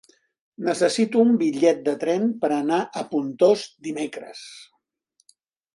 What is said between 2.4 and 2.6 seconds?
per